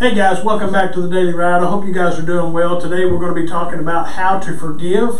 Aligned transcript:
Hey 0.00 0.14
guys, 0.14 0.42
welcome 0.42 0.72
back 0.72 0.94
to 0.94 1.02
the 1.02 1.10
Daily 1.10 1.34
Ride. 1.34 1.62
I 1.62 1.68
hope 1.68 1.84
you 1.84 1.92
guys 1.92 2.18
are 2.18 2.24
doing 2.24 2.54
well. 2.54 2.80
Today 2.80 3.04
we're 3.04 3.18
going 3.18 3.34
to 3.34 3.42
be 3.42 3.46
talking 3.46 3.80
about 3.80 4.12
how 4.12 4.38
to 4.38 4.56
forgive. 4.56 5.10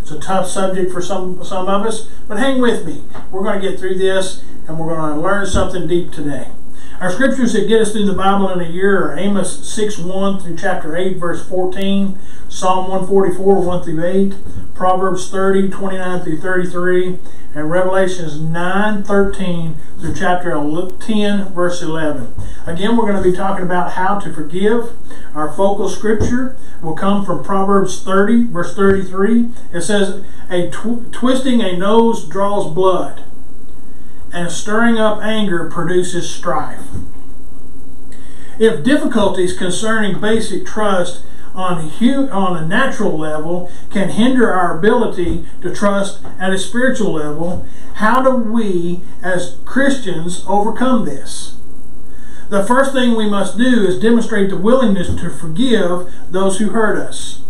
It's 0.00 0.12
a 0.12 0.18
tough 0.18 0.48
subject 0.48 0.90
for 0.90 1.02
some 1.02 1.44
some 1.44 1.68
of 1.68 1.82
us, 1.82 2.08
but 2.26 2.38
hang 2.38 2.58
with 2.58 2.86
me. 2.86 3.04
We're 3.30 3.42
going 3.42 3.60
to 3.60 3.68
get 3.68 3.78
through 3.78 3.98
this 3.98 4.42
and 4.66 4.78
we're 4.78 4.96
going 4.96 5.14
to 5.14 5.20
learn 5.20 5.44
something 5.44 5.86
deep 5.86 6.10
today. 6.10 6.48
Our 7.00 7.10
scriptures 7.10 7.54
that 7.54 7.66
get 7.66 7.80
us 7.80 7.92
through 7.92 8.04
the 8.04 8.12
Bible 8.12 8.50
in 8.50 8.60
a 8.60 8.68
year 8.68 9.02
are 9.02 9.18
Amos 9.18 9.66
6 9.66 9.96
1 9.96 10.40
through 10.40 10.58
chapter 10.58 10.94
8, 10.94 11.16
verse 11.16 11.48
14, 11.48 12.18
Psalm 12.50 12.90
144 12.90 13.62
1 13.62 13.82
through 13.82 14.04
8, 14.04 14.34
Proverbs 14.74 15.30
30 15.30 15.70
29 15.70 16.20
through 16.20 16.40
33, 16.42 17.18
and 17.54 17.70
Revelations 17.70 18.38
9 18.38 19.02
13 19.02 19.76
through 19.98 20.14
chapter 20.14 20.50
10, 20.50 21.54
verse 21.54 21.80
11. 21.80 22.34
Again, 22.66 22.98
we're 22.98 23.10
going 23.10 23.22
to 23.22 23.30
be 23.30 23.34
talking 23.34 23.64
about 23.64 23.92
how 23.92 24.18
to 24.18 24.30
forgive. 24.30 24.94
Our 25.34 25.50
focal 25.50 25.88
scripture 25.88 26.58
will 26.82 26.94
come 26.94 27.24
from 27.24 27.42
Proverbs 27.42 28.02
30, 28.02 28.48
verse 28.48 28.76
33. 28.76 29.48
It 29.72 29.80
says, 29.80 30.22
a 30.50 30.68
tw- 30.68 31.10
Twisting 31.10 31.62
a 31.62 31.78
nose 31.78 32.28
draws 32.28 32.70
blood 32.74 33.24
and 34.32 34.50
stirring 34.50 34.98
up 34.98 35.22
anger 35.22 35.68
produces 35.68 36.30
strife. 36.30 36.82
If 38.58 38.84
difficulties 38.84 39.56
concerning 39.56 40.20
basic 40.20 40.66
trust 40.66 41.24
on 41.54 41.90
a, 42.00 42.30
on 42.30 42.56
a 42.56 42.66
natural 42.66 43.18
level 43.18 43.70
can 43.90 44.10
hinder 44.10 44.52
our 44.52 44.78
ability 44.78 45.46
to 45.62 45.74
trust 45.74 46.20
at 46.38 46.52
a 46.52 46.58
spiritual 46.58 47.12
level, 47.12 47.66
how 47.94 48.22
do 48.22 48.36
we 48.36 49.00
as 49.22 49.56
Christians 49.64 50.44
overcome 50.46 51.04
this? 51.04 51.56
The 52.50 52.64
first 52.64 52.92
thing 52.92 53.16
we 53.16 53.28
must 53.28 53.56
do 53.56 53.84
is 53.86 54.00
demonstrate 54.00 54.50
the 54.50 54.56
willingness 54.56 55.08
to 55.08 55.30
forgive 55.30 56.12
those 56.30 56.58
who 56.58 56.70
hurt 56.70 56.98
us. 56.98 57.42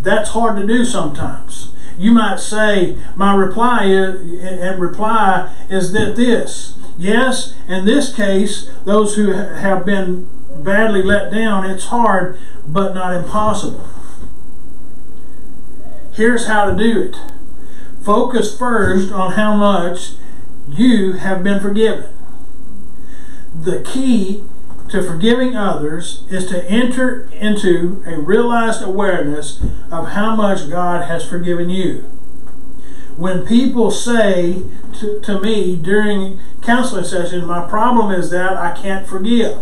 That's 0.00 0.30
hard 0.30 0.56
to 0.56 0.66
do 0.66 0.84
sometimes 0.84 1.70
you 2.00 2.12
might 2.12 2.40
say, 2.40 2.96
my 3.14 3.34
reply 3.34 3.84
is, 3.84 4.42
and 4.42 4.80
reply 4.80 5.54
is 5.68 5.92
that 5.92 6.16
this. 6.16 6.78
Yes, 6.96 7.54
in 7.68 7.84
this 7.84 8.14
case, 8.14 8.70
those 8.86 9.16
who 9.16 9.32
have 9.32 9.84
been 9.84 10.26
badly 10.64 11.02
let 11.02 11.30
down, 11.30 11.68
it's 11.68 11.86
hard, 11.86 12.38
but 12.66 12.94
not 12.94 13.14
impossible. 13.14 13.86
Here's 16.14 16.46
how 16.46 16.70
to 16.70 16.76
do 16.76 17.02
it. 17.02 17.16
Focus 18.02 18.58
first 18.58 19.12
on 19.12 19.32
how 19.32 19.54
much 19.54 20.12
you 20.68 21.12
have 21.12 21.44
been 21.44 21.60
forgiven. 21.60 22.10
The 23.54 23.82
key 23.82 24.44
to 24.90 25.02
forgiving 25.02 25.56
others 25.56 26.24
is 26.30 26.46
to 26.46 26.64
enter 26.68 27.28
into 27.32 28.02
a 28.06 28.18
realized 28.18 28.82
awareness 28.82 29.62
of 29.90 30.08
how 30.08 30.34
much 30.34 30.68
God 30.68 31.08
has 31.08 31.28
forgiven 31.28 31.70
you. 31.70 31.98
When 33.16 33.46
people 33.46 33.90
say 33.90 34.62
to, 35.00 35.20
to 35.20 35.40
me 35.40 35.76
during 35.76 36.40
counseling 36.62 37.04
sessions, 37.04 37.44
my 37.46 37.68
problem 37.68 38.10
is 38.12 38.30
that 38.30 38.54
I 38.54 38.76
can't 38.80 39.06
forgive, 39.06 39.58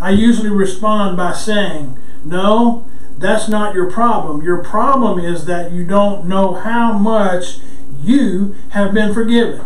I 0.00 0.10
usually 0.10 0.50
respond 0.50 1.16
by 1.16 1.32
saying, 1.32 1.98
No, 2.24 2.86
that's 3.18 3.48
not 3.48 3.74
your 3.74 3.90
problem. 3.90 4.42
Your 4.42 4.62
problem 4.62 5.18
is 5.18 5.44
that 5.46 5.72
you 5.72 5.84
don't 5.84 6.26
know 6.26 6.54
how 6.54 6.96
much 6.96 7.58
you 8.02 8.54
have 8.70 8.94
been 8.94 9.12
forgiven. 9.12 9.64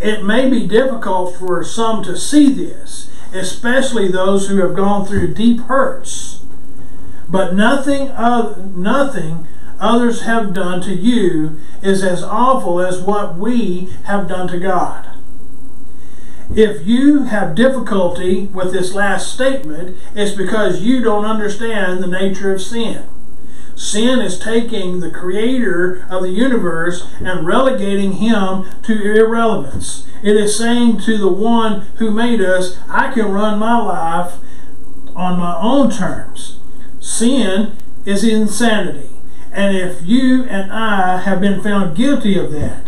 It 0.00 0.24
may 0.24 0.48
be 0.48 0.66
difficult 0.66 1.36
for 1.36 1.64
some 1.64 2.04
to 2.04 2.16
see 2.16 2.52
this, 2.52 3.10
especially 3.32 4.08
those 4.08 4.48
who 4.48 4.58
have 4.58 4.76
gone 4.76 5.06
through 5.06 5.34
deep 5.34 5.60
hurts. 5.62 6.40
But 7.28 7.54
nothing, 7.54 8.08
nothing 8.80 9.46
others 9.80 10.22
have 10.22 10.54
done 10.54 10.80
to 10.82 10.94
you 10.94 11.60
is 11.82 12.02
as 12.02 12.22
awful 12.22 12.80
as 12.80 13.00
what 13.00 13.36
we 13.36 13.92
have 14.04 14.28
done 14.28 14.48
to 14.48 14.58
God. 14.58 15.06
If 16.54 16.86
you 16.86 17.24
have 17.24 17.54
difficulty 17.54 18.46
with 18.46 18.72
this 18.72 18.94
last 18.94 19.32
statement, 19.34 19.96
it's 20.14 20.34
because 20.34 20.80
you 20.80 21.02
don't 21.02 21.26
understand 21.26 22.02
the 22.02 22.06
nature 22.06 22.52
of 22.52 22.62
sin. 22.62 23.04
Sin 23.78 24.18
is 24.18 24.40
taking 24.40 24.98
the 24.98 25.10
creator 25.10 26.04
of 26.10 26.24
the 26.24 26.32
universe 26.32 27.06
and 27.20 27.46
relegating 27.46 28.14
him 28.14 28.66
to 28.82 29.14
irrelevance. 29.14 30.04
It 30.20 30.36
is 30.36 30.58
saying 30.58 31.00
to 31.02 31.16
the 31.16 31.28
one 31.28 31.82
who 31.98 32.10
made 32.10 32.40
us, 32.40 32.76
I 32.88 33.12
can 33.12 33.30
run 33.30 33.60
my 33.60 33.78
life 33.80 34.34
on 35.14 35.38
my 35.38 35.56
own 35.60 35.92
terms. 35.92 36.58
Sin 36.98 37.76
is 38.04 38.24
insanity. 38.24 39.10
And 39.52 39.76
if 39.76 40.02
you 40.02 40.42
and 40.46 40.72
I 40.72 41.20
have 41.20 41.40
been 41.40 41.62
found 41.62 41.96
guilty 41.96 42.36
of 42.36 42.50
that, 42.50 42.84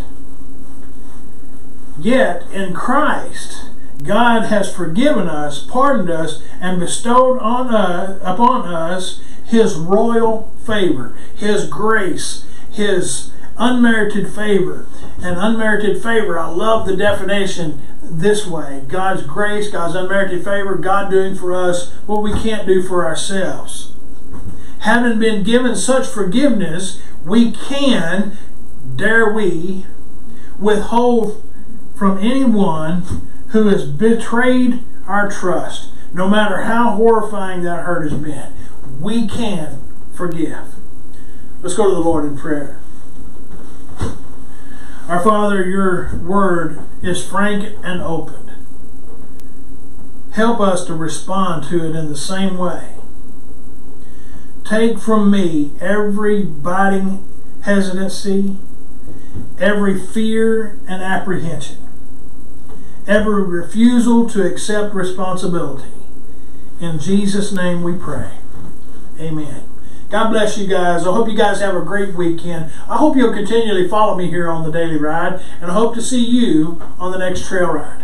yet 2.00 2.50
in 2.52 2.74
Christ, 2.74 3.70
God 4.02 4.46
has 4.46 4.74
forgiven 4.74 5.28
us, 5.28 5.64
pardoned 5.64 6.10
us, 6.10 6.42
and 6.60 6.80
bestowed 6.80 7.38
on 7.38 7.72
us, 7.72 8.20
upon 8.24 8.66
us 8.66 9.20
his 9.50 9.74
royal 9.74 10.52
favor, 10.64 11.16
his 11.36 11.66
grace, 11.66 12.44
his 12.70 13.32
unmerited 13.58 14.32
favor. 14.32 14.86
And 15.20 15.36
unmerited 15.36 16.00
favor, 16.00 16.38
I 16.38 16.46
love 16.48 16.86
the 16.86 16.96
definition 16.96 17.82
this 18.02 18.46
way 18.46 18.82
God's 18.88 19.22
grace, 19.24 19.68
God's 19.70 19.96
unmerited 19.96 20.44
favor, 20.44 20.76
God 20.76 21.10
doing 21.10 21.34
for 21.34 21.52
us 21.52 21.92
what 22.06 22.22
we 22.22 22.32
can't 22.32 22.66
do 22.66 22.82
for 22.82 23.04
ourselves. 23.04 23.92
Having 24.80 25.18
been 25.18 25.42
given 25.42 25.74
such 25.74 26.06
forgiveness, 26.06 27.02
we 27.24 27.50
can, 27.50 28.38
dare 28.96 29.30
we, 29.30 29.84
withhold 30.58 31.44
from 31.96 32.18
anyone 32.18 33.28
who 33.48 33.66
has 33.66 33.84
betrayed 33.84 34.84
our 35.06 35.28
trust, 35.28 35.90
no 36.14 36.28
matter 36.28 36.62
how 36.62 36.92
horrifying 36.92 37.62
that 37.64 37.84
hurt 37.84 38.08
has 38.08 38.18
been 38.18 38.52
we 39.00 39.26
can 39.26 39.80
forgive. 40.14 40.74
Let's 41.62 41.74
go 41.74 41.88
to 41.88 41.94
the 41.94 42.00
Lord 42.00 42.24
in 42.24 42.36
prayer. 42.36 42.80
Our 45.08 45.22
Father, 45.24 45.64
your 45.64 46.16
word 46.18 46.80
is 47.02 47.26
frank 47.26 47.74
and 47.82 48.00
open. 48.00 48.52
Help 50.32 50.60
us 50.60 50.84
to 50.84 50.94
respond 50.94 51.64
to 51.64 51.84
it 51.84 51.96
in 51.96 52.08
the 52.08 52.16
same 52.16 52.56
way. 52.56 52.94
Take 54.64 55.00
from 55.00 55.30
me 55.30 55.72
every 55.80 56.44
biting 56.44 57.26
hesitancy, 57.62 58.56
every 59.58 59.98
fear 59.98 60.78
and 60.86 61.02
apprehension, 61.02 61.78
every 63.08 63.42
refusal 63.42 64.28
to 64.30 64.46
accept 64.46 64.94
responsibility. 64.94 65.90
In 66.80 67.00
Jesus' 67.00 67.52
name 67.52 67.82
we 67.82 67.94
pray. 67.94 68.39
Amen. 69.20 69.64
God 70.08 70.30
bless 70.30 70.58
you 70.58 70.66
guys. 70.66 71.06
I 71.06 71.12
hope 71.12 71.28
you 71.28 71.36
guys 71.36 71.60
have 71.60 71.76
a 71.76 71.82
great 71.82 72.14
weekend. 72.14 72.72
I 72.88 72.96
hope 72.96 73.16
you'll 73.16 73.32
continually 73.32 73.86
follow 73.86 74.16
me 74.16 74.28
here 74.28 74.50
on 74.50 74.64
the 74.64 74.72
Daily 74.72 74.96
Ride, 74.96 75.40
and 75.60 75.70
I 75.70 75.74
hope 75.74 75.94
to 75.94 76.02
see 76.02 76.24
you 76.24 76.82
on 76.98 77.12
the 77.12 77.18
next 77.18 77.46
trail 77.46 77.70
ride. 77.72 78.02